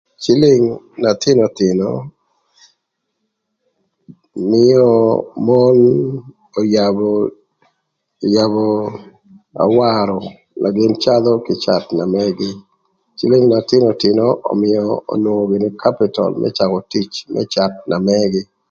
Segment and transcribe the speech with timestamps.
[0.23, 0.67] Cïlïng
[1.01, 1.89] na thïnöthïnö
[4.49, 4.85] mïö
[5.45, 5.77] mon
[6.59, 7.09] öyabö
[8.25, 8.65] öyabö
[9.65, 10.17] awarö
[10.61, 12.49] na gïn cadhö kï cath na mëgï,
[13.17, 14.81] cïlïng na thïnöthïnö ömïö
[15.13, 17.11] onwongo gïnï kapïtöl më cakö tic
[17.89, 18.41] na mëgï.